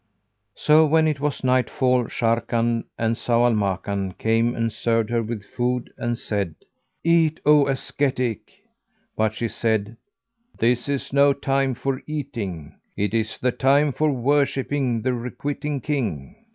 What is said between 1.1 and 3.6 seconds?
was nightfall, Sharrkan and Zau al